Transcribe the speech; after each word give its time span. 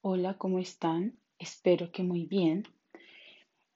Hola, 0.00 0.34
¿cómo 0.38 0.60
están? 0.60 1.18
Espero 1.40 1.90
que 1.90 2.04
muy 2.04 2.24
bien. 2.24 2.62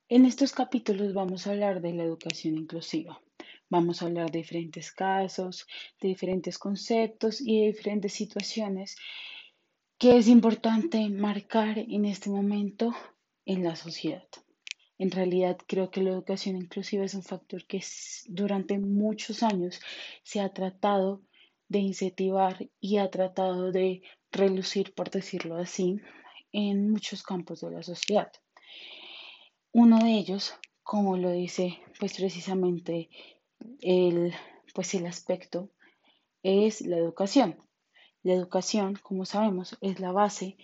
En 0.08 0.24
estos 0.24 0.52
capítulos 0.52 1.14
vamos 1.14 1.46
a 1.46 1.50
hablar 1.50 1.80
de 1.80 1.94
la 1.94 2.04
educación 2.04 2.56
inclusiva. 2.56 3.20
Vamos 3.68 4.00
a 4.00 4.06
hablar 4.06 4.30
de 4.30 4.38
diferentes 4.38 4.92
casos, 4.92 5.66
de 6.00 6.06
diferentes 6.06 6.58
conceptos 6.58 7.40
y 7.40 7.62
de 7.62 7.66
diferentes 7.72 8.12
situaciones 8.12 8.94
que 9.98 10.16
es 10.16 10.28
importante 10.28 11.08
marcar 11.08 11.78
en 11.78 12.04
este 12.04 12.30
momento 12.30 12.94
en 13.44 13.64
la 13.64 13.74
sociedad. 13.74 14.28
En 14.98 15.10
realidad 15.10 15.58
creo 15.66 15.90
que 15.90 16.02
la 16.02 16.10
educación 16.10 16.54
inclusiva 16.54 17.04
es 17.04 17.14
un 17.14 17.24
factor 17.24 17.66
que 17.66 17.82
durante 18.28 18.78
muchos 18.78 19.42
años 19.42 19.80
se 20.22 20.38
ha 20.38 20.52
tratado 20.52 21.20
de 21.66 21.80
incentivar 21.80 22.70
y 22.78 22.98
ha 22.98 23.10
tratado 23.10 23.72
de 23.72 24.02
relucir, 24.32 24.94
por 24.94 25.10
decirlo 25.10 25.56
así, 25.56 26.00
en 26.52 26.90
muchos 26.90 27.22
campos 27.22 27.60
de 27.60 27.70
la 27.70 27.82
sociedad. 27.82 28.32
Uno 29.72 29.98
de 29.98 30.12
ellos, 30.12 30.54
como 30.82 31.16
lo 31.16 31.30
dice 31.30 31.78
pues 31.98 32.14
precisamente 32.14 33.10
el, 33.80 34.34
pues 34.74 34.94
el 34.94 35.06
aspecto, 35.06 35.70
es 36.42 36.80
la 36.80 36.96
educación. 36.96 37.56
La 38.24 38.34
educación, 38.34 38.98
como 39.02 39.24
sabemos, 39.24 39.78
es 39.80 40.00
la 40.00 40.12
base 40.12 40.56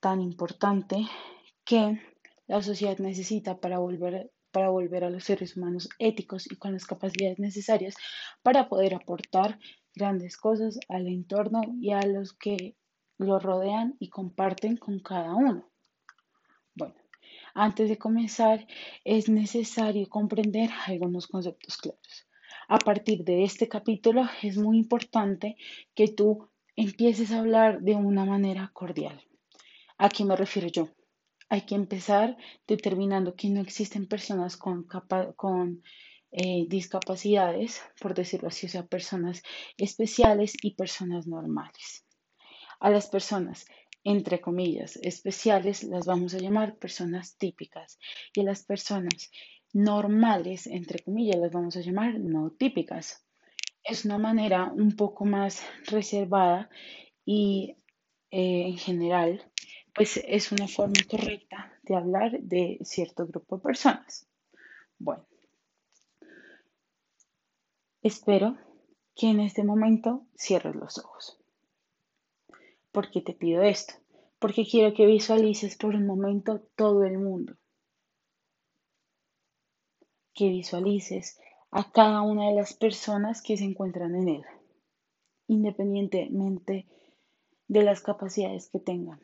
tan 0.00 0.20
importante 0.20 1.06
que 1.64 2.00
la 2.46 2.62
sociedad 2.62 2.98
necesita 2.98 3.60
para 3.60 3.78
volver, 3.78 4.32
para 4.50 4.70
volver 4.70 5.04
a 5.04 5.10
los 5.10 5.24
seres 5.24 5.56
humanos 5.56 5.88
éticos 5.98 6.50
y 6.50 6.56
con 6.56 6.72
las 6.72 6.86
capacidades 6.86 7.38
necesarias 7.38 7.94
para 8.42 8.68
poder 8.68 8.94
aportar 8.94 9.58
grandes 9.94 10.36
cosas 10.36 10.78
al 10.88 11.06
entorno 11.06 11.62
y 11.80 11.92
a 11.92 12.00
los 12.02 12.32
que 12.32 12.76
lo 13.18 13.38
rodean 13.38 13.96
y 13.98 14.08
comparten 14.08 14.76
con 14.76 15.00
cada 15.00 15.34
uno. 15.34 15.68
Bueno, 16.74 16.94
antes 17.54 17.88
de 17.88 17.98
comenzar 17.98 18.66
es 19.04 19.28
necesario 19.28 20.08
comprender 20.08 20.70
algunos 20.86 21.26
conceptos 21.26 21.76
claros. 21.76 22.26
A 22.68 22.78
partir 22.78 23.24
de 23.24 23.44
este 23.44 23.68
capítulo 23.68 24.28
es 24.42 24.56
muy 24.56 24.78
importante 24.78 25.56
que 25.94 26.08
tú 26.08 26.48
empieces 26.76 27.32
a 27.32 27.40
hablar 27.40 27.80
de 27.82 27.94
una 27.94 28.24
manera 28.24 28.70
cordial. 28.72 29.20
¿A 29.98 30.08
qué 30.08 30.24
me 30.24 30.36
refiero 30.36 30.68
yo? 30.68 30.88
Hay 31.48 31.62
que 31.62 31.74
empezar 31.74 32.36
determinando 32.66 33.34
que 33.34 33.50
no 33.50 33.60
existen 33.60 34.06
personas 34.06 34.56
con, 34.56 34.86
con 35.36 35.82
eh, 36.32 36.66
discapacidades, 36.68 37.82
por 38.00 38.14
decirlo 38.14 38.48
así, 38.48 38.66
o 38.66 38.68
sea, 38.68 38.86
personas 38.86 39.42
especiales 39.76 40.54
y 40.62 40.74
personas 40.74 41.26
normales. 41.26 42.04
A 42.78 42.88
las 42.90 43.08
personas, 43.08 43.66
entre 44.04 44.40
comillas, 44.40 44.96
especiales 44.96 45.82
las 45.82 46.06
vamos 46.06 46.34
a 46.34 46.38
llamar 46.38 46.76
personas 46.76 47.36
típicas 47.36 47.98
y 48.34 48.40
a 48.40 48.44
las 48.44 48.62
personas 48.62 49.30
normales, 49.72 50.66
entre 50.66 51.00
comillas, 51.00 51.38
las 51.38 51.52
vamos 51.52 51.76
a 51.76 51.80
llamar 51.80 52.18
no 52.18 52.50
típicas. 52.50 53.24
Es 53.82 54.04
una 54.04 54.18
manera 54.18 54.72
un 54.72 54.94
poco 54.96 55.24
más 55.24 55.62
reservada 55.86 56.70
y 57.24 57.76
eh, 58.30 58.66
en 58.68 58.78
general, 58.78 59.42
pues 59.94 60.20
es 60.24 60.52
una 60.52 60.68
forma 60.68 60.94
correcta 61.08 61.72
de 61.82 61.96
hablar 61.96 62.40
de 62.40 62.78
cierto 62.82 63.26
grupo 63.26 63.56
de 63.56 63.62
personas. 63.62 64.28
Bueno, 64.98 65.26
espero 68.02 68.56
que 69.14 69.28
en 69.28 69.40
este 69.40 69.64
momento 69.64 70.26
cierres 70.34 70.74
los 70.74 70.98
ojos. 70.98 71.38
¿Por 72.92 73.10
qué 73.10 73.20
te 73.20 73.34
pido 73.34 73.62
esto? 73.62 73.94
Porque 74.38 74.66
quiero 74.66 74.94
que 74.94 75.06
visualices 75.06 75.76
por 75.76 75.94
un 75.94 76.06
momento 76.06 76.60
todo 76.76 77.04
el 77.04 77.18
mundo. 77.18 77.56
Que 80.32 80.48
visualices 80.48 81.38
a 81.70 81.92
cada 81.92 82.22
una 82.22 82.48
de 82.48 82.54
las 82.54 82.74
personas 82.74 83.42
que 83.42 83.56
se 83.56 83.64
encuentran 83.64 84.14
en 84.16 84.28
él, 84.28 84.44
independientemente 85.46 86.86
de 87.68 87.82
las 87.82 88.00
capacidades 88.00 88.68
que 88.70 88.80
tengan 88.80 89.20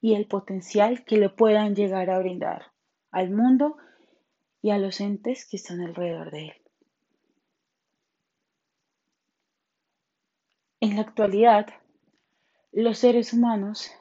y 0.00 0.14
el 0.14 0.26
potencial 0.26 1.04
que 1.04 1.16
le 1.16 1.30
puedan 1.30 1.74
llegar 1.74 2.10
a 2.10 2.18
brindar 2.18 2.72
al 3.10 3.30
mundo 3.30 3.76
y 4.60 4.70
a 4.70 4.78
los 4.78 5.00
entes 5.00 5.46
que 5.48 5.56
están 5.56 5.80
alrededor 5.80 6.30
de 6.30 6.48
él. 6.48 6.61
En 10.82 10.96
la 10.96 11.02
actualidad, 11.02 11.68
los 12.72 12.98
seres 12.98 13.32
humanos 13.32 13.92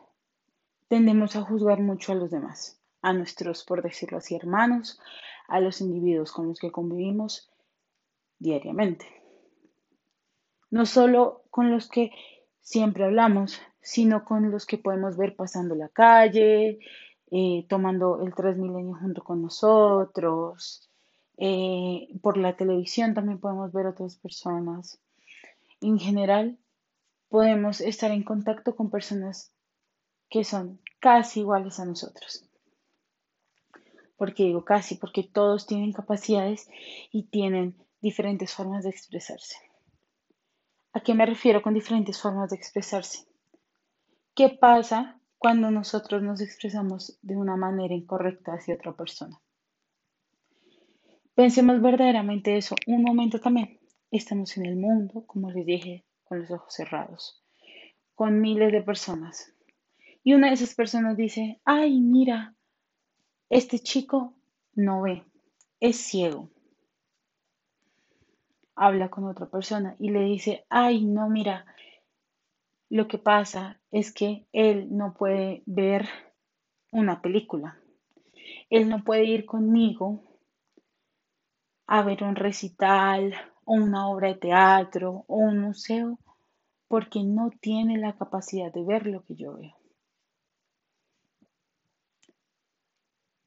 tendemos 0.87 1.35
a 1.35 1.43
juzgar 1.43 1.79
mucho 1.79 2.11
a 2.11 2.15
los 2.15 2.31
demás, 2.31 2.81
a 3.03 3.13
nuestros, 3.13 3.63
por 3.63 3.83
decirlo 3.83 4.17
así, 4.17 4.33
hermanos, 4.33 4.99
a 5.47 5.59
los 5.59 5.79
individuos 5.79 6.31
con 6.31 6.47
los 6.47 6.57
que 6.57 6.71
convivimos 6.71 7.51
diariamente. 8.39 9.05
No 10.71 10.87
solo 10.87 11.43
con 11.51 11.69
los 11.69 11.87
que 11.87 12.09
siempre 12.61 13.03
hablamos, 13.05 13.61
sino 13.79 14.25
con 14.25 14.49
los 14.49 14.65
que 14.65 14.79
podemos 14.79 15.17
ver 15.17 15.35
pasando 15.35 15.75
la 15.75 15.89
calle, 15.89 16.79
eh, 17.29 17.63
tomando 17.69 18.23
el 18.23 18.33
Transmilenio 18.33 18.95
junto 18.95 19.23
con 19.23 19.43
nosotros. 19.43 20.89
Eh, 21.37 22.07
por 22.23 22.37
la 22.37 22.55
televisión 22.55 23.13
también 23.13 23.39
podemos 23.39 23.71
ver 23.71 23.85
otras 23.85 24.15
personas. 24.15 24.99
En 25.79 25.99
general, 25.99 26.57
podemos 27.31 27.79
estar 27.79 28.11
en 28.11 28.23
contacto 28.23 28.75
con 28.75 28.91
personas 28.91 29.53
que 30.29 30.43
son 30.43 30.81
casi 30.99 31.39
iguales 31.39 31.79
a 31.79 31.85
nosotros. 31.85 32.45
¿Por 34.17 34.33
qué 34.33 34.43
digo 34.43 34.65
casi? 34.65 34.95
Porque 34.95 35.23
todos 35.23 35.65
tienen 35.65 35.93
capacidades 35.93 36.69
y 37.09 37.23
tienen 37.29 37.77
diferentes 38.01 38.53
formas 38.53 38.83
de 38.83 38.89
expresarse. 38.89 39.55
¿A 40.91 40.99
qué 40.99 41.13
me 41.13 41.25
refiero 41.25 41.61
con 41.61 41.73
diferentes 41.73 42.21
formas 42.21 42.49
de 42.49 42.57
expresarse? 42.57 43.25
¿Qué 44.35 44.49
pasa 44.49 45.17
cuando 45.37 45.71
nosotros 45.71 46.21
nos 46.21 46.41
expresamos 46.41 47.17
de 47.21 47.37
una 47.37 47.55
manera 47.55 47.95
incorrecta 47.95 48.55
hacia 48.55 48.75
otra 48.75 48.93
persona? 48.93 49.39
Pensemos 51.33 51.81
verdaderamente 51.81 52.57
eso 52.57 52.75
un 52.87 53.03
momento 53.03 53.39
también. 53.39 53.79
Estamos 54.11 54.57
en 54.57 54.65
el 54.65 54.75
mundo, 54.75 55.23
como 55.25 55.49
les 55.49 55.65
dije, 55.65 56.05
con 56.31 56.39
los 56.39 56.51
ojos 56.51 56.73
cerrados, 56.73 57.43
con 58.15 58.39
miles 58.39 58.71
de 58.71 58.81
personas. 58.81 59.53
Y 60.23 60.33
una 60.33 60.47
de 60.47 60.53
esas 60.53 60.75
personas 60.75 61.17
dice, 61.17 61.59
ay, 61.65 61.99
mira, 61.99 62.55
este 63.49 63.79
chico 63.79 64.33
no 64.73 65.01
ve, 65.01 65.25
es 65.81 65.97
ciego. 65.97 66.49
Habla 68.75 69.09
con 69.09 69.25
otra 69.25 69.47
persona 69.47 69.97
y 69.99 70.11
le 70.11 70.21
dice, 70.21 70.65
ay, 70.69 71.03
no, 71.03 71.27
mira, 71.27 71.65
lo 72.87 73.09
que 73.09 73.17
pasa 73.17 73.81
es 73.91 74.13
que 74.13 74.47
él 74.53 74.87
no 74.95 75.13
puede 75.13 75.63
ver 75.65 76.07
una 76.93 77.21
película. 77.21 77.77
Él 78.69 78.87
no 78.87 79.03
puede 79.03 79.25
ir 79.25 79.45
conmigo 79.45 80.23
a 81.87 82.03
ver 82.03 82.23
un 82.23 82.37
recital 82.37 83.50
o 83.65 83.73
una 83.73 84.07
obra 84.09 84.29
de 84.29 84.35
teatro 84.35 85.25
o 85.27 85.37
un 85.37 85.59
museo 85.59 86.19
porque 86.87 87.23
no 87.23 87.49
tiene 87.61 87.97
la 87.97 88.17
capacidad 88.17 88.71
de 88.71 88.83
ver 88.83 89.07
lo 89.07 89.23
que 89.23 89.35
yo 89.35 89.57
veo. 89.57 89.75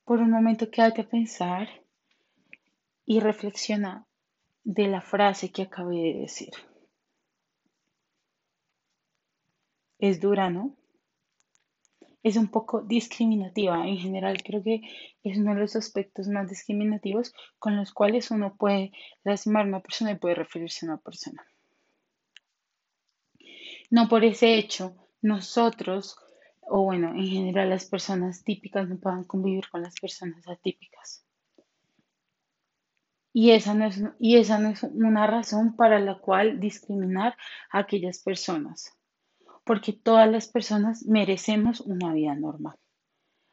Por 0.04 0.20
un 0.20 0.30
momento 0.30 0.70
quédate 0.70 1.02
a 1.02 1.08
pensar 1.08 1.68
y 3.06 3.20
reflexiona 3.20 4.06
de 4.62 4.88
la 4.88 5.00
frase 5.00 5.50
que 5.52 5.62
acabé 5.62 5.96
de 5.96 6.20
decir. 6.20 6.52
Es 9.98 10.20
dura, 10.20 10.50
¿no? 10.50 10.76
Es 12.24 12.36
un 12.36 12.48
poco 12.48 12.80
discriminativa. 12.80 13.86
En 13.86 13.98
general, 13.98 14.42
creo 14.42 14.62
que 14.62 14.80
es 15.22 15.38
uno 15.38 15.54
de 15.54 15.60
los 15.60 15.76
aspectos 15.76 16.26
más 16.26 16.48
discriminativos 16.48 17.34
con 17.58 17.76
los 17.76 17.92
cuales 17.92 18.30
uno 18.30 18.56
puede 18.56 18.92
lastimar 19.22 19.66
a 19.66 19.68
una 19.68 19.80
persona 19.80 20.12
y 20.12 20.16
puede 20.16 20.34
referirse 20.34 20.86
a 20.86 20.88
una 20.88 20.98
persona. 20.98 21.46
No 23.90 24.08
por 24.08 24.24
ese 24.24 24.54
hecho, 24.54 24.96
nosotros, 25.20 26.16
o 26.62 26.82
bueno, 26.82 27.10
en 27.10 27.26
general 27.26 27.68
las 27.68 27.84
personas 27.84 28.42
típicas 28.42 28.88
no 28.88 28.98
puedan 28.98 29.24
convivir 29.24 29.68
con 29.68 29.82
las 29.82 29.94
personas 30.00 30.48
atípicas. 30.48 31.24
Y 33.34 33.50
esa, 33.50 33.74
no 33.74 33.86
es, 33.86 34.02
y 34.18 34.36
esa 34.36 34.58
no 34.58 34.70
es 34.70 34.82
una 34.82 35.26
razón 35.26 35.76
para 35.76 35.98
la 36.00 36.18
cual 36.18 36.58
discriminar 36.58 37.36
a 37.70 37.80
aquellas 37.80 38.20
personas, 38.20 38.96
porque 39.64 39.92
todas 39.92 40.30
las 40.30 40.46
personas 40.46 41.04
merecemos 41.06 41.80
una 41.80 42.12
vida 42.12 42.34
normal. 42.34 42.76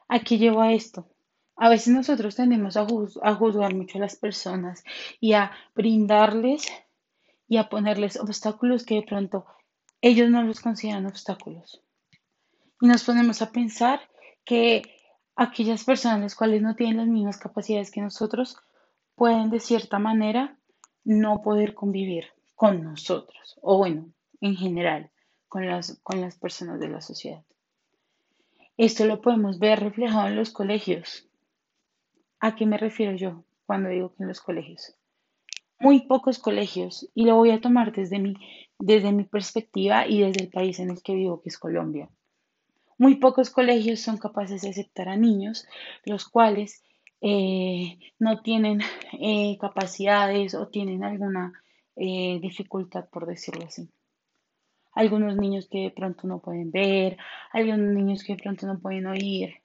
¿A 0.08 0.20
qué 0.20 0.38
lleva 0.38 0.72
esto? 0.72 1.08
A 1.56 1.68
veces 1.68 1.94
nosotros 1.94 2.36
tendemos 2.36 2.76
a, 2.76 2.86
a 3.22 3.34
juzgar 3.34 3.74
mucho 3.74 3.98
a 3.98 4.02
las 4.02 4.16
personas 4.16 4.84
y 5.20 5.32
a 5.34 5.52
brindarles 5.74 6.66
y 7.48 7.56
a 7.58 7.68
ponerles 7.68 8.18
obstáculos 8.18 8.84
que 8.84 8.96
de 8.96 9.02
pronto 9.02 9.46
ellos 10.00 10.28
no 10.30 10.42
los 10.42 10.60
consideran 10.60 11.06
obstáculos. 11.06 11.82
Y 12.80 12.86
nos 12.86 13.04
ponemos 13.04 13.40
a 13.42 13.52
pensar 13.52 14.00
que 14.44 14.82
aquellas 15.36 15.84
personas 15.84 16.20
las 16.20 16.34
cuales 16.34 16.62
no 16.62 16.74
tienen 16.74 16.96
las 16.96 17.06
mismas 17.06 17.38
capacidades 17.38 17.90
que 17.90 18.00
nosotros 18.00 18.56
pueden 19.14 19.50
de 19.50 19.60
cierta 19.60 19.98
manera 19.98 20.58
no 21.04 21.42
poder 21.42 21.74
convivir 21.74 22.26
con 22.56 22.82
nosotros, 22.82 23.58
o 23.60 23.78
bueno, 23.78 24.12
en 24.40 24.56
general, 24.56 25.11
con 25.52 25.66
las, 25.66 26.00
con 26.02 26.22
las 26.22 26.38
personas 26.38 26.80
de 26.80 26.88
la 26.88 27.02
sociedad. 27.02 27.44
Esto 28.78 29.04
lo 29.04 29.20
podemos 29.20 29.58
ver 29.58 29.80
reflejado 29.80 30.28
en 30.28 30.36
los 30.36 30.50
colegios. 30.50 31.28
¿A 32.40 32.56
qué 32.56 32.64
me 32.64 32.78
refiero 32.78 33.14
yo 33.14 33.44
cuando 33.66 33.90
digo 33.90 34.14
que 34.14 34.22
en 34.22 34.30
los 34.30 34.40
colegios? 34.40 34.94
Muy 35.78 36.06
pocos 36.06 36.38
colegios, 36.38 37.06
y 37.14 37.26
lo 37.26 37.36
voy 37.36 37.50
a 37.50 37.60
tomar 37.60 37.92
desde 37.92 38.18
mi, 38.18 38.34
desde 38.78 39.12
mi 39.12 39.24
perspectiva 39.24 40.06
y 40.06 40.22
desde 40.22 40.44
el 40.44 40.48
país 40.48 40.78
en 40.78 40.88
el 40.88 41.02
que 41.02 41.14
vivo, 41.14 41.42
que 41.42 41.50
es 41.50 41.58
Colombia. 41.58 42.08
Muy 42.96 43.16
pocos 43.16 43.50
colegios 43.50 44.00
son 44.00 44.16
capaces 44.16 44.62
de 44.62 44.70
aceptar 44.70 45.10
a 45.10 45.18
niños 45.18 45.66
los 46.06 46.26
cuales 46.26 46.82
eh, 47.20 47.98
no 48.18 48.40
tienen 48.40 48.80
eh, 49.20 49.58
capacidades 49.60 50.54
o 50.54 50.68
tienen 50.68 51.04
alguna 51.04 51.52
eh, 51.96 52.38
dificultad, 52.40 53.06
por 53.10 53.26
decirlo 53.26 53.66
así. 53.66 53.90
Algunos 54.94 55.36
niños 55.36 55.68
que 55.70 55.78
de 55.78 55.90
pronto 55.90 56.26
no 56.26 56.40
pueden 56.40 56.70
ver, 56.70 57.16
algunos 57.52 57.94
niños 57.94 58.24
que 58.24 58.36
de 58.36 58.42
pronto 58.42 58.66
no 58.66 58.78
pueden 58.78 59.06
oír. 59.06 59.62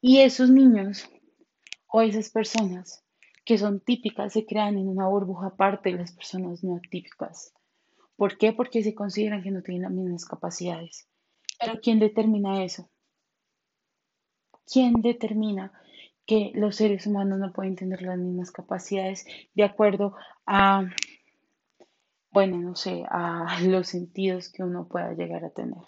Y 0.00 0.20
esos 0.20 0.50
niños 0.50 1.08
o 1.86 2.02
esas 2.02 2.30
personas 2.30 3.04
que 3.44 3.56
son 3.56 3.80
típicas 3.80 4.32
se 4.32 4.44
crean 4.44 4.76
en 4.76 4.88
una 4.88 5.08
burbuja 5.08 5.46
aparte 5.46 5.90
de 5.90 5.98
las 5.98 6.12
personas 6.12 6.62
no 6.62 6.80
típicas. 6.90 7.54
¿Por 8.16 8.36
qué? 8.36 8.52
Porque 8.52 8.82
se 8.82 8.94
consideran 8.94 9.42
que 9.42 9.50
no 9.50 9.62
tienen 9.62 9.82
las 9.82 9.92
mismas 9.92 10.24
capacidades. 10.24 11.08
Pero 11.58 11.80
¿quién 11.80 11.98
determina 11.98 12.62
eso? 12.64 12.90
¿Quién 14.66 15.00
determina 15.00 15.72
que 16.26 16.52
los 16.54 16.76
seres 16.76 17.06
humanos 17.06 17.38
no 17.38 17.52
pueden 17.52 17.74
tener 17.74 18.02
las 18.02 18.18
mismas 18.18 18.50
capacidades 18.52 19.24
de 19.54 19.64
acuerdo 19.64 20.14
a, 20.44 20.84
bueno, 22.30 22.58
no 22.58 22.76
sé, 22.76 23.04
a 23.08 23.60
los 23.62 23.88
sentidos 23.88 24.50
que 24.50 24.62
uno 24.62 24.88
pueda 24.88 25.12
llegar 25.14 25.44
a 25.44 25.50
tener? 25.50 25.82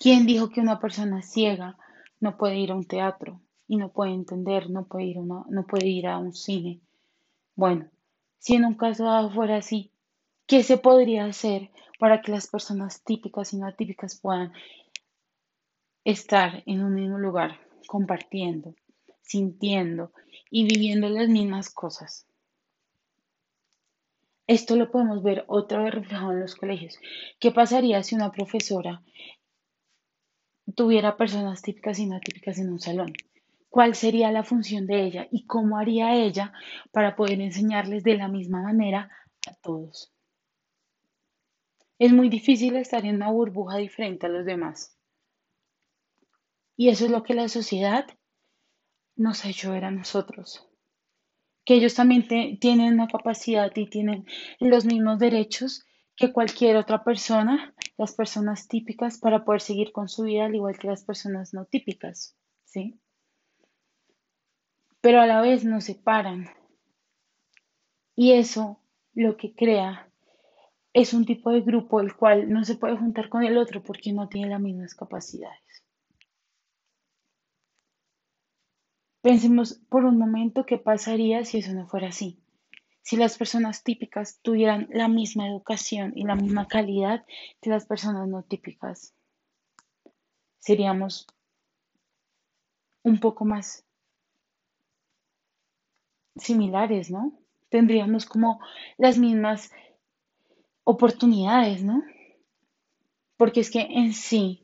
¿Quién 0.00 0.26
dijo 0.26 0.50
que 0.50 0.60
una 0.60 0.78
persona 0.78 1.22
ciega 1.22 1.76
no 2.20 2.36
puede 2.36 2.56
ir 2.56 2.72
a 2.72 2.76
un 2.76 2.86
teatro 2.86 3.40
y 3.66 3.76
no 3.76 3.90
puede 3.92 4.12
entender, 4.12 4.70
no 4.70 4.86
puede 4.86 5.06
ir 5.06 5.18
a, 5.18 5.22
no 5.22 5.66
puede 5.66 5.86
ir 5.86 6.06
a 6.06 6.18
un 6.18 6.32
cine? 6.32 6.80
Bueno, 7.54 7.88
si 8.38 8.54
en 8.54 8.64
un 8.64 8.74
caso 8.74 9.04
dado 9.04 9.30
fuera 9.30 9.56
así, 9.56 9.90
¿qué 10.46 10.62
se 10.62 10.76
podría 10.76 11.24
hacer 11.24 11.70
para 11.98 12.20
que 12.20 12.32
las 12.32 12.48
personas 12.48 13.02
típicas 13.02 13.52
y 13.52 13.58
no 13.58 13.72
típicas 13.74 14.20
puedan 14.20 14.52
estar 16.04 16.62
en 16.66 16.84
un 16.84 16.94
mismo 16.94 17.18
lugar, 17.18 17.58
compartiendo, 17.88 18.74
sintiendo 19.22 20.12
y 20.50 20.64
viviendo 20.64 21.08
las 21.08 21.28
mismas 21.28 21.68
cosas. 21.68 22.26
Esto 24.46 24.76
lo 24.76 24.90
podemos 24.90 25.22
ver 25.22 25.44
otra 25.48 25.82
vez 25.82 25.92
reflejado 25.92 26.32
en 26.32 26.40
los 26.40 26.54
colegios. 26.54 26.98
¿Qué 27.40 27.50
pasaría 27.50 28.02
si 28.02 28.14
una 28.14 28.30
profesora 28.30 29.02
tuviera 30.74 31.16
personas 31.16 31.62
típicas 31.62 31.98
y 31.98 32.06
no 32.06 32.20
típicas 32.20 32.58
en 32.58 32.70
un 32.70 32.78
salón? 32.78 33.12
¿Cuál 33.68 33.94
sería 33.94 34.30
la 34.30 34.44
función 34.44 34.86
de 34.86 35.04
ella 35.04 35.28
y 35.30 35.46
cómo 35.46 35.78
haría 35.78 36.14
ella 36.14 36.52
para 36.92 37.16
poder 37.16 37.40
enseñarles 37.40 38.04
de 38.04 38.16
la 38.16 38.28
misma 38.28 38.62
manera 38.62 39.10
a 39.48 39.54
todos? 39.54 40.12
Es 41.98 42.12
muy 42.12 42.28
difícil 42.28 42.76
estar 42.76 43.04
en 43.04 43.16
una 43.16 43.30
burbuja 43.30 43.78
diferente 43.78 44.26
a 44.26 44.28
los 44.28 44.46
demás. 44.46 44.96
Y 46.76 46.90
eso 46.90 47.06
es 47.06 47.10
lo 47.10 47.22
que 47.22 47.34
la 47.34 47.48
sociedad 47.48 48.06
nos 49.16 49.44
ha 49.44 49.48
hecho 49.48 49.72
ver 49.72 49.86
a 49.86 49.90
nosotros. 49.90 50.65
Que 51.66 51.74
ellos 51.74 51.94
también 51.94 52.26
tienen 52.58 52.94
una 52.94 53.08
capacidad 53.08 53.70
y 53.74 53.86
tienen 53.86 54.24
los 54.60 54.86
mismos 54.86 55.18
derechos 55.18 55.84
que 56.16 56.32
cualquier 56.32 56.76
otra 56.76 57.04
persona, 57.04 57.74
las 57.98 58.14
personas 58.14 58.68
típicas, 58.68 59.18
para 59.18 59.44
poder 59.44 59.60
seguir 59.60 59.92
con 59.92 60.08
su 60.08 60.22
vida, 60.22 60.46
al 60.46 60.54
igual 60.54 60.78
que 60.78 60.86
las 60.86 61.04
personas 61.04 61.52
no 61.52 61.66
típicas. 61.66 62.34
¿Sí? 62.64 62.98
Pero 65.02 65.20
a 65.20 65.26
la 65.26 65.42
vez 65.42 65.64
nos 65.64 65.84
separan. 65.84 66.48
Y 68.14 68.32
eso 68.32 68.80
lo 69.12 69.36
que 69.36 69.54
crea 69.54 70.08
es 70.94 71.12
un 71.12 71.26
tipo 71.26 71.50
de 71.50 71.60
grupo 71.60 72.00
el 72.00 72.16
cual 72.16 72.50
no 72.50 72.64
se 72.64 72.76
puede 72.76 72.96
juntar 72.96 73.28
con 73.28 73.44
el 73.44 73.58
otro 73.58 73.82
porque 73.82 74.12
no 74.12 74.28
tiene 74.28 74.48
las 74.48 74.60
mismas 74.60 74.94
capacidades. 74.94 75.85
Pensemos 79.26 79.80
por 79.88 80.04
un 80.04 80.18
momento 80.18 80.66
qué 80.66 80.78
pasaría 80.78 81.44
si 81.44 81.58
eso 81.58 81.72
no 81.72 81.88
fuera 81.88 82.10
así. 82.10 82.38
Si 83.02 83.16
las 83.16 83.36
personas 83.36 83.82
típicas 83.82 84.38
tuvieran 84.40 84.86
la 84.92 85.08
misma 85.08 85.48
educación 85.48 86.12
y 86.14 86.22
la 86.22 86.36
misma 86.36 86.68
calidad 86.68 87.26
que 87.60 87.68
las 87.68 87.86
personas 87.86 88.28
no 88.28 88.44
típicas, 88.44 89.16
seríamos 90.60 91.26
un 93.02 93.18
poco 93.18 93.44
más 93.44 93.84
similares, 96.36 97.10
¿no? 97.10 97.36
Tendríamos 97.68 98.26
como 98.26 98.60
las 98.96 99.18
mismas 99.18 99.72
oportunidades, 100.84 101.82
¿no? 101.82 102.04
Porque 103.36 103.58
es 103.58 103.72
que 103.72 103.80
en 103.80 104.12
sí 104.12 104.62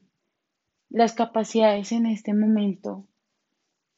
las 0.89 1.15
capacidades 1.15 1.91
en 1.91 2.07
este 2.07 2.33
momento 2.33 3.09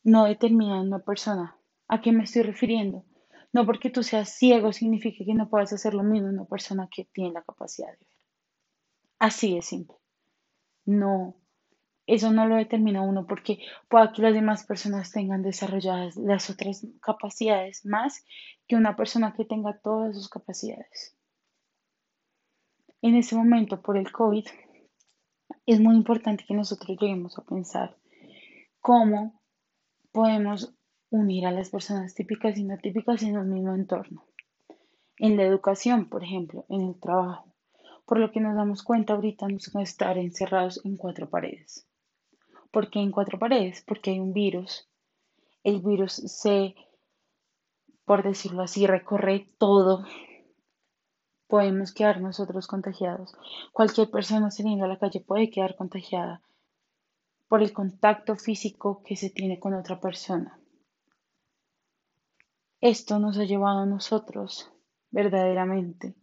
no 0.05 0.25
determinan 0.27 0.87
una 0.87 1.01
persona. 1.01 1.56
¿A 1.89 2.01
qué 2.01 2.12
me 2.12 2.25
estoy 2.25 2.43
refiriendo? 2.43 3.05
No 3.53 3.67
porque 3.67 3.91
tú 3.91 4.03
seas 4.03 4.29
ciego 4.29 4.73
significa 4.73 5.25
que 5.25 5.35
no 5.35 5.49
puedas 5.49 5.73
hacer 5.73 5.95
lo 5.95 6.03
mismo 6.03 6.29
una 6.29 6.45
persona 6.45 6.89
que 6.95 7.05
tiene 7.12 7.33
la 7.33 7.43
capacidad 7.43 7.89
de 7.89 7.99
ver. 7.99 8.09
Así 9.19 9.55
de 9.55 9.62
simple. 9.62 9.97
No, 10.85 11.37
eso 12.06 12.31
no 12.33 12.47
lo 12.47 12.56
determina 12.56 13.03
uno 13.03 13.27
porque 13.27 13.59
pueda 13.89 14.12
que 14.12 14.23
las 14.23 14.35
demás 14.35 14.65
personas 14.65 15.11
tengan 15.11 15.43
desarrolladas 15.43 16.17
las 16.17 16.51
otras 16.51 16.87
capacidades 17.01 17.85
más 17.85 18.25
que 18.69 18.77
una 18.77 18.95
persona 18.95 19.35
que 19.35 19.45
tenga 19.45 19.81
todas 19.81 20.15
sus 20.15 20.29
capacidades 20.29 21.17
en 23.05 23.17
ese 23.17 23.37
momento 23.37 23.83
por 23.83 23.99
el 23.99 24.11
COVID, 24.11 24.47
es 25.67 25.79
muy 25.79 25.95
importante 25.95 26.46
que 26.49 26.55
nosotros 26.55 26.89
lleguemos 26.89 27.37
a 27.37 27.44
pensar 27.44 27.99
cómo 28.81 29.43
podemos 30.15 30.73
unir 31.11 31.44
a 31.44 31.51
las 31.51 31.71
personas 31.71 32.15
típicas 32.15 32.56
y 32.56 32.63
no 32.63 32.79
típicas 32.79 33.23
en 33.25 33.37
un 33.37 33.51
mismo 33.51 33.75
entorno. 33.75 34.25
En 35.19 35.37
la 35.37 35.43
educación, 35.43 36.09
por 36.09 36.23
ejemplo, 36.23 36.65
en 36.69 36.83
el 36.83 37.01
trabajo. 37.01 37.53
Por 38.06 38.21
lo 38.21 38.31
que 38.31 38.41
nos 38.41 38.55
damos 38.55 38.85
cuenta 38.85 39.15
ahorita 39.15 39.49
no 39.49 39.56
es 39.56 39.75
estar 39.75 40.17
encerrados 40.17 40.81
en 40.85 40.97
cuatro 40.97 41.29
paredes. 41.29 41.89
¿Por 42.71 42.91
qué 42.91 43.01
en 43.01 43.11
cuatro 43.11 43.39
paredes? 43.41 43.83
Porque 43.87 44.13
hay 44.13 44.21
un 44.21 44.33
virus. 44.33 44.89
El 45.65 45.81
virus 45.81 46.13
se, 46.13 46.77
por 48.05 48.23
decirlo 48.23 48.63
así, 48.63 48.87
recorre 48.87 49.49
todo 49.59 50.05
podemos 51.49 51.93
quedar 51.93 52.21
nosotros 52.21 52.67
contagiados. 52.67 53.33
Cualquier 53.73 54.11
persona 54.11 54.51
saliendo 54.51 54.85
a 54.85 54.89
la 54.89 54.99
calle 54.99 55.21
puede 55.21 55.51
quedar 55.51 55.77
contagiada 55.77 56.41
por 57.48 57.63
el 57.63 57.72
contacto 57.72 58.36
físico 58.36 59.03
que 59.05 59.17
se 59.17 59.31
tiene 59.31 59.58
con 59.60 59.74
otra 59.74 60.01
persona. 60.01 60.58
Esto 62.81 63.19
nos 63.19 63.39
ha 63.39 63.44
llevado 63.44 63.81
a 63.81 63.86
nosotros 63.86 64.70
verdaderamente 65.10 66.15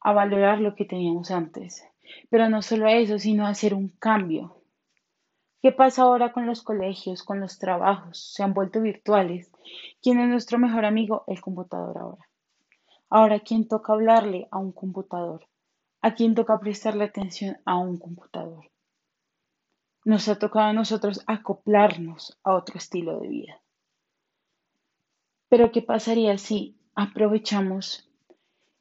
a 0.00 0.12
valorar 0.12 0.60
lo 0.60 0.74
que 0.74 0.84
teníamos 0.84 1.30
antes. 1.30 1.82
Pero 2.28 2.48
no 2.50 2.60
solo 2.60 2.86
eso, 2.88 3.18
sino 3.18 3.46
a 3.46 3.50
hacer 3.50 3.72
un 3.72 3.88
cambio. 3.88 4.60
¿Qué 5.62 5.72
pasa 5.72 6.02
ahora 6.02 6.32
con 6.32 6.46
los 6.46 6.62
colegios, 6.62 7.22
con 7.22 7.40
los 7.40 7.58
trabajos? 7.58 8.32
Se 8.34 8.42
han 8.42 8.52
vuelto 8.52 8.82
virtuales. 8.82 9.50
¿Quién 10.02 10.20
es 10.20 10.28
nuestro 10.28 10.58
mejor 10.58 10.84
amigo? 10.84 11.24
El 11.26 11.40
computador 11.40 11.96
ahora. 11.96 12.28
Ahora, 13.08 13.36
¿a 13.36 13.40
quién 13.40 13.66
toca 13.66 13.94
hablarle? 13.94 14.46
A 14.50 14.58
un 14.58 14.72
computador. 14.72 15.48
¿A 16.02 16.14
quién 16.14 16.34
toca 16.34 16.60
prestarle 16.60 17.04
atención? 17.04 17.56
A 17.64 17.78
un 17.78 17.96
computador. 17.96 18.73
Nos 20.04 20.28
ha 20.28 20.38
tocado 20.38 20.66
a 20.66 20.72
nosotros 20.72 21.22
acoplarnos 21.26 22.38
a 22.44 22.54
otro 22.54 22.76
estilo 22.76 23.20
de 23.20 23.28
vida. 23.28 23.60
Pero 25.48 25.72
¿qué 25.72 25.82
pasaría 25.82 26.36
si 26.36 26.76
aprovechamos 26.94 28.10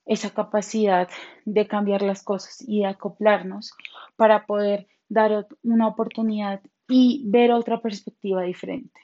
esa 0.06 0.34
capacidad 0.34 1.08
de 1.46 1.68
cambiar 1.68 2.02
las 2.02 2.24
cosas 2.24 2.62
y 2.68 2.80
de 2.80 2.88
acoplarnos 2.88 3.74
para 4.16 4.46
poder 4.46 4.88
dar 5.08 5.48
una 5.64 5.88
oportunidad 5.88 6.62
y 6.90 7.24
ver 7.28 7.52
otra 7.52 7.82
perspectiva 7.82 8.42
diferente? 8.42 9.00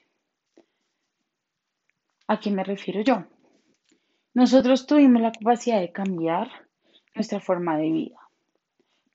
¿A 2.28 2.40
qué 2.40 2.52
me 2.52 2.64
refiero 2.64 3.02
yo? 3.02 3.24
Nosotros 4.34 4.86
tuvimos 4.86 5.22
la 5.22 5.32
capacidad 5.32 5.80
de 5.80 5.92
cambiar 5.92 6.50
nuestra 7.16 7.40
forma 7.40 7.78
de 7.78 7.90
vida, 7.90 8.19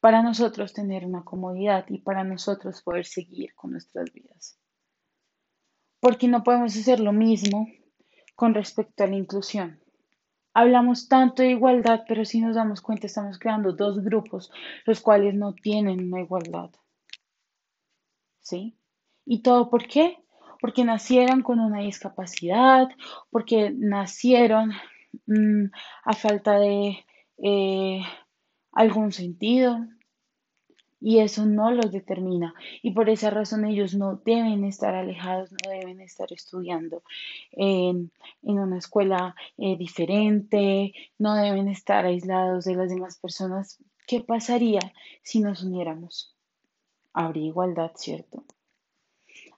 para 0.04 0.20
nosotros 0.20 0.74
tener 0.74 1.06
una 1.06 1.24
comodidad 1.24 1.86
y 1.88 1.96
para 1.96 2.24
nosotros 2.24 2.82
poder 2.82 3.06
seguir 3.06 3.54
con 3.54 3.70
nuestras 3.70 4.12
vidas. 4.12 4.60
Porque 5.98 6.28
no 6.28 6.44
podemos 6.44 6.76
hacer 6.76 7.00
lo 7.00 7.14
mismo 7.14 7.68
con 8.36 8.52
respecto 8.52 9.02
a 9.02 9.06
la 9.06 9.16
inclusión. 9.16 9.80
Hablamos 10.52 11.08
tanto 11.08 11.42
de 11.42 11.52
igualdad, 11.52 12.02
pero 12.06 12.26
si 12.26 12.42
nos 12.42 12.54
damos 12.54 12.82
cuenta 12.82 13.06
estamos 13.06 13.38
creando 13.38 13.72
dos 13.72 14.04
grupos, 14.04 14.52
los 14.84 15.00
cuales 15.00 15.34
no 15.34 15.54
tienen 15.54 16.12
una 16.12 16.20
igualdad. 16.20 16.68
¿Sí? 18.42 18.76
¿Y 19.24 19.40
todo 19.40 19.70
por 19.70 19.88
qué? 19.88 20.18
Porque 20.60 20.84
nacieron 20.84 21.40
con 21.42 21.60
una 21.60 21.80
discapacidad, 21.80 22.90
porque 23.30 23.72
nacieron 23.74 24.72
mm, 25.24 25.70
a 26.04 26.12
falta 26.12 26.58
de 26.58 27.06
eh, 27.38 28.02
algún 28.74 29.12
sentido, 29.12 29.86
y 31.04 31.18
eso 31.18 31.44
no 31.44 31.70
los 31.70 31.92
determina. 31.92 32.54
Y 32.80 32.92
por 32.92 33.10
esa 33.10 33.28
razón 33.28 33.66
ellos 33.66 33.94
no 33.94 34.22
deben 34.24 34.64
estar 34.64 34.94
alejados, 34.94 35.52
no 35.52 35.70
deben 35.70 36.00
estar 36.00 36.32
estudiando 36.32 37.02
en, 37.52 38.10
una 38.40 38.78
escuela 38.78 39.36
eh, 39.58 39.76
diferente, 39.76 40.94
no 41.18 41.34
deben 41.34 41.68
estar 41.68 42.06
aislados 42.06 42.64
de 42.64 42.76
las 42.76 42.88
demás 42.88 43.18
personas. 43.18 43.78
¿Qué 44.06 44.20
pasaría 44.20 44.80
si 45.22 45.40
nos 45.40 45.62
uniéramos? 45.62 46.34
Habría 47.12 47.48
igualdad, 47.48 47.92
¿cierto? 47.96 48.44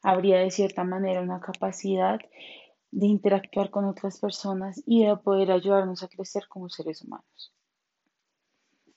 Habría 0.02 0.38
de 0.38 0.50
cierta 0.50 0.82
manera 0.82 1.20
una 1.20 1.38
capacidad 1.38 2.18
de 2.90 3.06
interactuar 3.06 3.70
con 3.70 3.84
otras 3.84 4.18
personas 4.18 4.82
y 4.84 5.04
de 5.04 5.16
poder 5.16 5.52
ayudarnos 5.52 6.02
a 6.02 6.08
crecer 6.08 6.48
como 6.48 6.68
seres 6.68 7.02
humanos. 7.02 7.55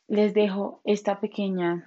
Les 0.10 0.34
dejo 0.34 0.82
esta 0.86 1.20
pequeña 1.20 1.86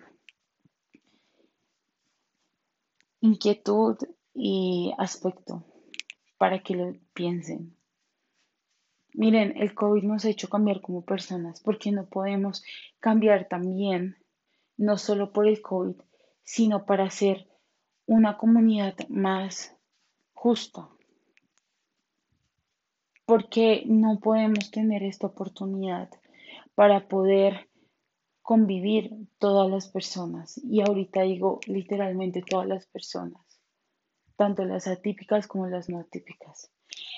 inquietud 3.21 3.97
y 4.33 4.93
aspecto 4.97 5.65
para 6.39 6.63
que 6.63 6.77
lo 6.77 6.93
piensen. 7.15 7.77
Miren, 9.13 9.57
el 9.57 9.75
COVID 9.75 10.05
nos 10.05 10.25
ha 10.25 10.29
hecho 10.29 10.49
cambiar 10.49 10.81
como 10.81 11.05
personas 11.05 11.61
porque 11.63 11.91
no 11.91 12.07
podemos 12.07 12.63
cambiar 13.01 13.49
también, 13.49 14.17
no 14.77 14.99
solo 14.99 15.33
por 15.33 15.49
el 15.49 15.61
COVID, 15.61 15.97
sino 16.45 16.87
para 16.87 17.11
ser 17.11 17.49
una 18.07 18.39
comunidad 18.39 18.95
más 19.09 19.77
justa. 20.33 20.89
Porque 23.27 23.83
no 23.85 24.21
podemos 24.21 24.71
tener 24.71 25.03
esta 25.03 25.27
oportunidad 25.27 26.09
para 26.77 27.09
poder 27.09 27.69
convivir 28.43 29.29
todas 29.39 29.71
las 29.71 29.89
personas. 29.89 30.59
Y 30.63 30.83
ahorita 30.83 31.23
digo 31.23 31.61
literalmente 31.67 32.43
todas 32.43 32.67
las 32.67 32.87
personas, 32.87 33.41
tanto 34.37 34.65
las 34.65 34.87
atípicas 34.87 35.47
como 35.47 35.67
las 35.69 35.89
no 35.89 36.01
atípicas, 36.01 36.71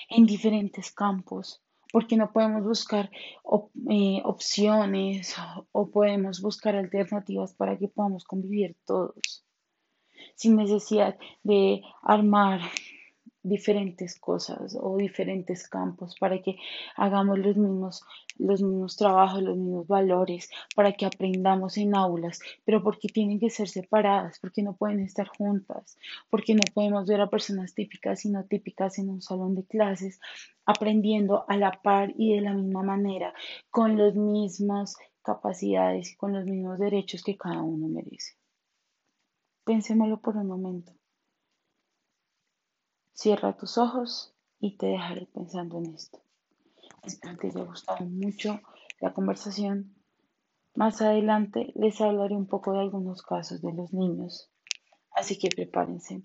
en 0.09 0.25
diferentes 0.25 0.91
campos, 0.91 1.61
porque 1.91 2.17
no 2.17 2.31
podemos 2.31 2.63
buscar 2.63 3.09
eh, 3.89 4.21
opciones 4.23 5.35
o 5.71 5.89
podemos 5.89 6.41
buscar 6.41 6.75
alternativas 6.75 7.53
para 7.53 7.77
que 7.77 7.87
podamos 7.87 8.25
convivir 8.25 8.75
todos, 8.85 9.45
sin 10.35 10.55
necesidad 10.55 11.17
de 11.43 11.81
armar 12.03 12.61
diferentes 13.45 14.19
cosas 14.19 14.75
o 14.79 14.97
diferentes 14.97 15.69
campos 15.69 16.15
para 16.19 16.41
que 16.41 16.57
hagamos 16.95 17.37
los 17.37 17.55
mismos, 17.55 18.03
los 18.39 18.61
mismos 18.63 18.97
trabajos, 18.97 19.43
los 19.43 19.55
mismos 19.55 19.87
valores, 19.87 20.49
para 20.75 20.93
que 20.93 21.05
aprendamos 21.05 21.77
en 21.77 21.95
aulas, 21.95 22.39
pero 22.65 22.81
porque 22.83 23.07
tienen 23.07 23.39
que 23.39 23.51
ser 23.51 23.67
separadas, 23.67 24.39
porque 24.39 24.63
no 24.63 24.75
pueden 24.75 24.99
estar 24.99 25.27
juntas, 25.27 25.97
porque 26.29 26.55
no 26.55 26.63
podemos 26.73 27.07
ver 27.07 27.21
a 27.21 27.29
personas 27.29 27.75
típicas 27.75 28.25
y 28.25 28.31
no 28.31 28.43
típicas 28.45 28.97
en 28.97 29.09
un 29.09 29.21
salón 29.21 29.53
de 29.55 29.63
clases, 29.65 30.19
aprendiendo 30.65 31.45
a 31.47 31.55
la 31.57 31.71
par 31.83 32.13
y 32.17 32.33
de 32.33 32.41
la 32.41 32.53
misma 32.53 32.81
manera, 32.81 33.33
con 33.69 33.97
las 33.97 34.15
mismas 34.15 34.95
capacidades 35.21 36.11
y 36.11 36.15
con 36.15 36.33
los 36.33 36.45
mismos 36.45 36.79
derechos 36.79 37.23
que 37.23 37.37
cada 37.37 37.61
uno 37.61 37.87
merece. 37.87 38.33
Pensémoslo 39.63 40.19
por 40.19 40.35
un 40.37 40.47
momento. 40.47 40.93
Cierra 43.15 43.55
tus 43.55 43.77
ojos 43.77 44.33
y 44.59 44.75
te 44.77 44.87
dejaré 44.87 45.25
pensando 45.27 45.77
en 45.77 45.95
esto. 45.95 46.19
Espero 47.01 47.37
que 47.37 47.49
te 47.49 47.59
haya 47.59 47.67
gustado 47.67 48.05
mucho 48.05 48.59
la 48.99 49.13
conversación. 49.13 49.95
Más 50.75 51.01
adelante 51.01 51.71
les 51.75 52.01
hablaré 52.01 52.35
un 52.35 52.45
poco 52.45 52.73
de 52.73 52.79
algunos 52.81 53.21
casos 53.21 53.61
de 53.61 53.71
los 53.71 53.93
niños, 53.93 54.49
así 55.11 55.39
que 55.39 55.47
prepárense, 55.47 56.23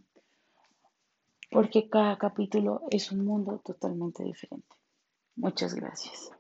porque 1.53 1.89
cada 1.89 2.19
capítulo 2.19 2.83
es 2.91 3.13
un 3.13 3.25
mundo 3.25 3.63
totalmente 3.65 4.25
diferente. 4.25 4.75
Muchas 5.37 5.75
gracias. 5.75 6.33